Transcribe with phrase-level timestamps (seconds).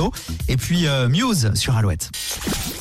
[0.00, 0.12] Léo.
[0.48, 2.10] Et puis euh, Muse sur Alouette.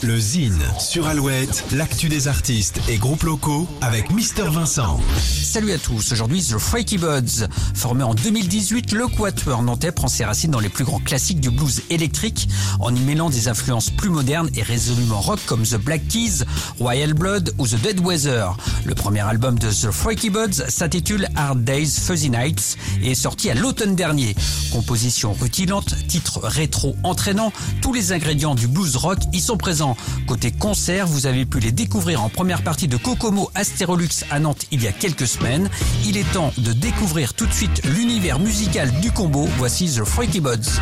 [0.02, 4.97] Le Zine sur Alouette, l'actu des artistes et groupes locaux avec Mister Vincent.
[5.19, 7.47] Salut à tous, aujourd'hui The Freaky Buds.
[7.74, 11.50] Formé en 2018, le Quatuor nantais prend ses racines dans les plus grands classiques du
[11.50, 12.47] blues électrique
[12.79, 16.46] en y mêlant des influences plus modernes et résolument rock comme The Black Keys,
[16.80, 18.56] Royal Blood ou The Dead Weather.
[18.86, 23.50] Le premier album de The Freaky Buds s'intitule Hard Days Fuzzy Nights et est sorti
[23.50, 24.34] à l'automne dernier.
[24.72, 27.52] Composition rutilante, titre rétro entraînant,
[27.82, 29.98] tous les ingrédients du blues rock y sont présents.
[30.27, 34.66] Côté concert, vous avez pu les découvrir en première partie de Kokomo Astérolux à Nantes
[34.72, 35.70] il y a quelques semaines.
[36.05, 39.48] Il est temps de découvrir tout de suite l'univers musical du combo.
[39.58, 40.80] Voici The Freaky Buds.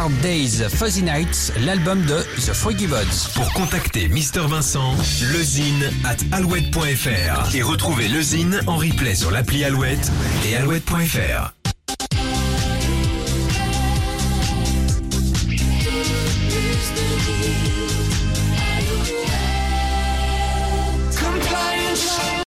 [0.00, 3.28] Hard Days Fuzzy Nights, l'album de The Freaky Buds.
[3.34, 4.94] Pour contacter Mister Vincent,
[5.30, 10.10] lezine at alouette.fr et retrouver lezine en replay sur l'appli Alouette
[10.48, 11.59] et alouette.fr.